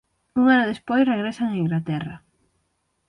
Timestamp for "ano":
0.53-0.69